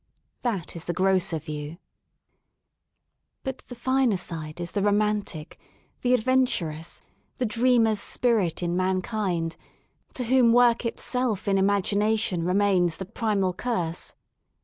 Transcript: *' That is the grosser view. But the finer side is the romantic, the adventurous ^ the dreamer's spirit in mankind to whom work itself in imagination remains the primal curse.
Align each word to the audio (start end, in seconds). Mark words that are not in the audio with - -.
*' 0.25 0.41
That 0.41 0.75
is 0.75 0.85
the 0.85 0.93
grosser 0.95 1.37
view. 1.37 1.77
But 3.43 3.59
the 3.59 3.75
finer 3.75 4.17
side 4.17 4.59
is 4.59 4.71
the 4.71 4.81
romantic, 4.81 5.59
the 6.01 6.15
adventurous 6.15 7.03
^ 7.35 7.37
the 7.37 7.45
dreamer's 7.45 7.99
spirit 7.99 8.63
in 8.63 8.75
mankind 8.75 9.57
to 10.15 10.23
whom 10.23 10.53
work 10.53 10.87
itself 10.87 11.47
in 11.47 11.59
imagination 11.59 12.43
remains 12.45 12.97
the 12.97 13.05
primal 13.05 13.53
curse. 13.53 14.15